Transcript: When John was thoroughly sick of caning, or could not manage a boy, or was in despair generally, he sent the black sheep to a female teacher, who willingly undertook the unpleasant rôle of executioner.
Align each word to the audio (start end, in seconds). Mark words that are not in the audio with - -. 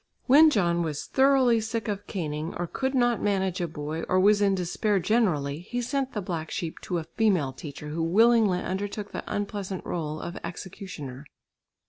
When 0.25 0.49
John 0.49 0.81
was 0.81 1.05
thoroughly 1.05 1.61
sick 1.61 1.87
of 1.87 2.07
caning, 2.07 2.55
or 2.55 2.65
could 2.65 2.95
not 2.95 3.21
manage 3.21 3.61
a 3.61 3.67
boy, 3.67 4.01
or 4.09 4.19
was 4.19 4.41
in 4.41 4.55
despair 4.55 4.97
generally, 4.97 5.59
he 5.59 5.79
sent 5.79 6.13
the 6.13 6.23
black 6.23 6.49
sheep 6.49 6.79
to 6.79 6.97
a 6.97 7.03
female 7.03 7.53
teacher, 7.53 7.89
who 7.89 8.01
willingly 8.01 8.61
undertook 8.61 9.11
the 9.11 9.23
unpleasant 9.31 9.83
rôle 9.83 10.19
of 10.19 10.39
executioner. 10.43 11.27